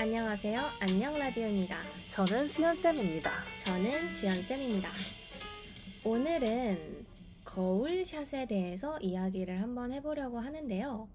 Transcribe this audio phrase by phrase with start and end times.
[0.00, 0.60] 안녕하세요.
[0.78, 1.76] 안녕 라디오입니다.
[2.08, 3.32] 저는 수연쌤입니다.
[3.64, 4.88] 저는 지연쌤입니다.
[6.04, 7.04] 오늘은
[7.44, 11.08] 거울샷에 대해서 이야기를 한번 해보려고 하는데요.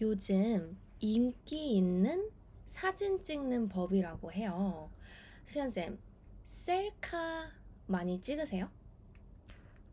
[0.00, 2.30] 요즘 인기 있는
[2.66, 4.88] 사진 찍는 법이라고 해요.
[5.44, 5.98] 수연쌤,
[6.46, 7.50] 셀카
[7.86, 8.70] 많이 찍으세요?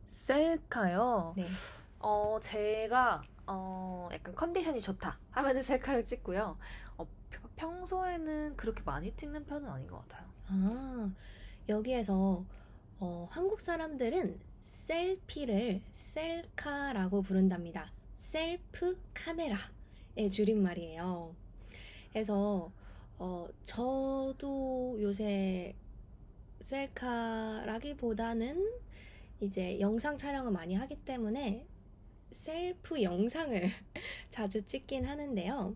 [0.08, 1.34] 셀카요?
[1.36, 1.44] 네.
[2.00, 3.24] 어, 제가
[3.54, 6.58] 어, 약간 컨디션이 좋다 하면은 셀카를 찍고요.
[6.98, 10.30] 어, 평- 평소에는 그렇게 많이 찍는 편은 아닌 것 같아요.
[10.48, 11.12] 아,
[11.68, 12.46] 여기에서
[13.00, 17.92] 어, 한국 사람들은 셀피를 셀카라고 부른답니다.
[18.18, 21.36] 셀프 카메라의 줄임말이에요.
[22.14, 22.72] 그래서
[23.18, 25.76] 어, 저도 요새
[26.62, 28.72] 셀카라기보다는
[29.42, 31.66] 이제 영상 촬영을 많이 하기 때문에
[32.32, 33.70] 셀프 영상을
[34.30, 35.76] 자주 찍긴 하는데요.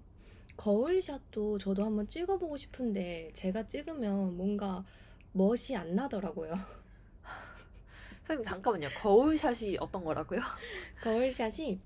[0.57, 4.85] 거울샷도 저도 한번 찍어보고 싶은데 제가 찍으면 뭔가
[5.33, 6.53] 멋이 안 나더라고요.
[8.27, 8.87] 선생님 잠깐만요.
[8.97, 10.39] 거울샷이 어떤 거라고요?
[11.03, 11.79] 거울샷이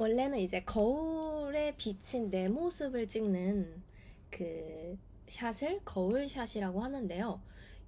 [0.00, 3.82] 원래는 이제 거울에 비친 내 모습을 찍는
[4.30, 4.98] 그
[5.28, 7.40] 샷을 거울샷이라고 하는데요.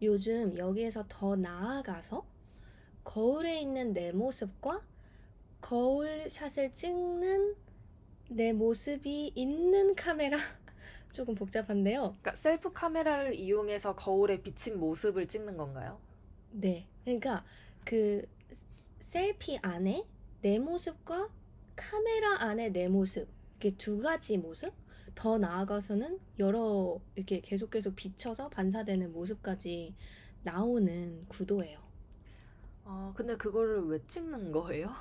[0.03, 2.25] 요즘 여기에서 더 나아가서
[3.03, 4.83] 거울에 있는 내 모습과
[5.67, 7.57] 거울샷을 찍는
[8.29, 10.37] 내 모습이 있는 카메라
[11.13, 12.03] 조금 복잡한데요.
[12.03, 16.01] 그러니까 셀프 카메라를 이용해서 거울에 비친 모습을 찍는 건가요?
[16.53, 16.87] 네.
[17.03, 17.45] 그러니까
[17.85, 18.25] 그
[19.01, 20.07] 셀피 안에
[20.41, 21.31] 내 모습과
[21.75, 23.29] 카메라 안에 내 모습
[23.59, 24.73] 이렇게 두 가지 모습
[25.17, 29.97] 더 나아가서는 여러 이렇게 계속 계속 비춰서 반사되는 모습까지
[30.45, 31.81] 나오는 구도예요.
[32.85, 34.95] 아, 근데 그거를 왜 찍는 거예요?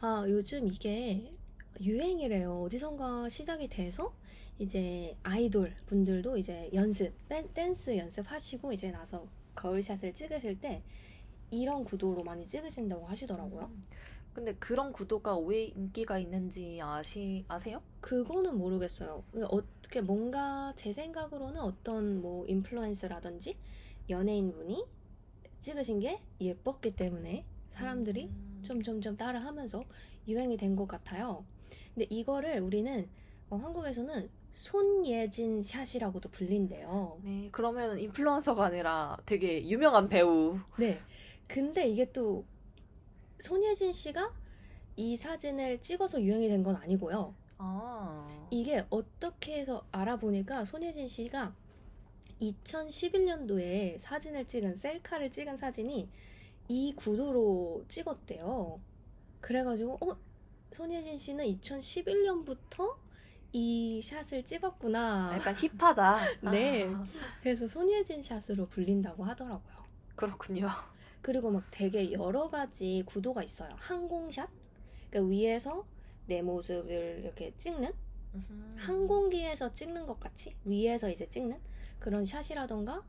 [0.00, 1.32] 아, 요즘 이게
[1.80, 2.62] 유행이래요.
[2.62, 4.12] 어디선가 시작이 돼서
[4.58, 10.82] 이제 아이돌 분들도 이제 연습, 댄- 댄스 연습하시고 이제 나서 거울샷을 찍으실 때
[11.50, 13.70] 이런 구도로 많이 찍으신다고 하시더라고요.
[13.72, 13.82] 음.
[14.34, 17.82] 근데 그런 구도가 왜 인기가 있는지 아시, 아세요?
[18.00, 19.24] 그거는 모르겠어요.
[19.32, 23.56] 그러니까 어떻게 뭔가 제 생각으로는 어떤 뭐 인플루언서라든지
[24.10, 24.84] 연예인 분이
[25.60, 28.47] 찍으신 게 예뻤기 때문에 사람들이 음.
[28.72, 29.82] 점점점 따라하면서
[30.28, 31.44] 유행이 된 것 같아요.
[31.94, 33.08] 근데 이거를 우리는
[33.50, 37.20] 어, 한국에서는 손예진 샷이라고도 불린대요.
[37.24, 40.58] 네, 그러면 인플루언서가 아니라 되게 유명한 배우.
[40.78, 40.98] 네.
[41.46, 42.44] 근데 이게 또
[43.40, 44.32] 손예진 씨가
[44.96, 47.34] 이 사진을 찍어서 유행이 된 건 아니고요.
[47.56, 48.28] 아.
[48.50, 51.54] 이게 어떻게 해서 알아보니까 손예진 씨가
[52.40, 56.08] 2011년도에 사진을 찍은 셀카를 찍은 사진이
[56.68, 58.80] 이 구도로 찍었대요.
[59.40, 60.16] 그래가지고 어
[60.72, 62.96] 손예진 씨는 2011년부터
[63.52, 65.32] 이 샷을 찍었구나.
[65.34, 66.18] 약간 힙하다.
[66.52, 66.84] 네.
[66.86, 67.06] 아,
[67.42, 69.78] 그래서 손예진 샷으로 불린다고 하더라고요.
[70.14, 70.68] 그렇군요.
[71.22, 73.70] 그리고 막 되게 여러 가지 구도가 있어요.
[73.76, 74.48] 항공샷?
[75.10, 75.86] 그러니까 위에서
[76.26, 77.92] 내 모습을 이렇게 찍는
[78.34, 78.76] 음.
[78.78, 81.58] 항공기에서 찍는 것 같이 위에서 이제 찍는
[81.98, 83.02] 그런 샷이라던가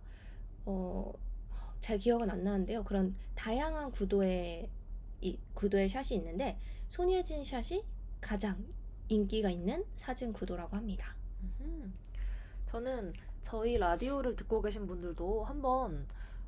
[0.65, 1.13] 어,
[1.81, 2.83] 잘 기억은 안 나는데요.
[2.83, 4.69] 그런 다양한 구도의
[5.21, 6.57] 이 구도의 샷이 있는데
[6.87, 7.83] 손예진 샷이
[8.21, 8.65] 가장
[9.07, 11.15] 인기가 있는 사진 구도라고 합니다.
[11.61, 11.93] 음.
[12.65, 13.13] 저는
[13.43, 16.07] 저희 라디오를 듣고 계신 분들도 한번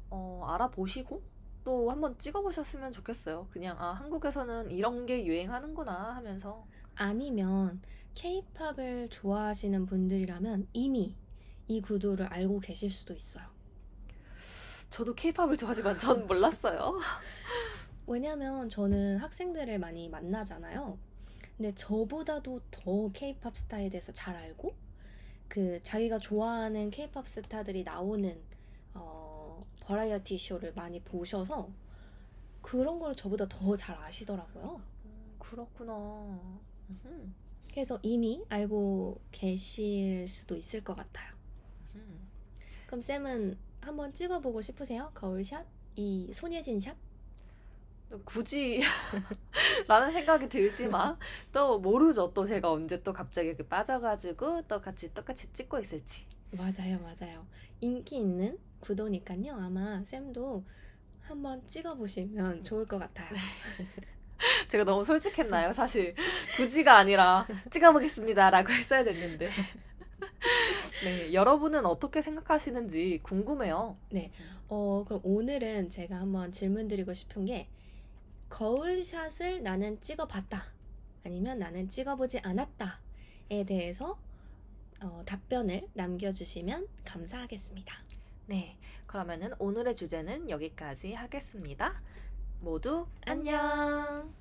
[0.09, 1.21] 어, 알아보시고
[1.63, 3.47] 또 한번 찍어보셨으면 좋겠어요.
[3.51, 6.65] 그냥 아 한국에서는 이런 게 유행하는구나 하면서
[6.95, 7.81] 아니면
[8.15, 11.15] 케이팝을 좋아하시는 분들이라면 이미
[11.67, 13.45] 이 구도를 알고 계실 수도 있어요.
[14.91, 16.99] 저도 케이팝을 좋아하지만 전 몰랐어요.
[18.05, 20.97] 왜냐면 저는 학생들을 많이 만나잖아요.
[21.57, 24.75] 근데 저보다도 더 케이팝 스타에 대해서 잘 알고
[25.47, 28.39] 그 자기가 좋아하는 케이팝 스타들이 나오는
[28.93, 31.69] 어, 버라이어티 쇼를 많이 보셔서
[32.61, 34.81] 그런 거를 저보다 더 잘 아시더라고요.
[35.05, 35.93] 음, 그렇구나.
[36.89, 37.35] 음.
[37.69, 41.33] 그래서 이미 알고 계실 수도 있을 것 같아요.
[41.95, 42.27] 음.
[42.87, 45.11] 그럼 쌤은 한번 찍어보고 싶으세요?
[45.13, 45.65] 거울샷?
[45.95, 46.95] 이 손예진 샷?
[48.25, 48.81] 굳이
[49.87, 51.17] 라는 생각이 들지만
[51.53, 52.31] 또 모르죠.
[52.33, 56.25] 또 제가 언제 또 갑자기 이렇게 빠져가지고 또 같이 똑같이 찍고 있을지.
[56.51, 57.45] 맞아요, 맞아요.
[57.79, 59.53] 인기 있는 구도니까요.
[59.55, 60.63] 아마 쌤도
[61.21, 63.29] 한번 찍어보시면 좋을 것 같아요.
[64.67, 65.71] 제가 너무 솔직했나요?
[65.73, 66.15] 사실
[66.57, 69.49] 굳이가 아니라 찍어보겠습니다라고 했어야 됐는데.
[71.03, 73.97] 네, 여러분은 어떻게 생각하시는지 궁금해요.
[74.67, 77.67] 어, 그럼 오늘은 제가 한번 질문 드리고 싶은 게
[78.49, 80.63] 거울샷을 나는 찍어봤다.
[81.25, 84.19] 아니면 나는 찍어보지 않았다에 대해서
[85.01, 87.93] 어, 답변을 남겨주시면 감사하겠습니다.
[88.47, 88.77] 네,
[89.07, 92.01] 그러면은 오늘의 주제는 여기까지 하겠습니다.
[92.59, 93.59] 모두 안녕.
[93.59, 94.40] 안녕.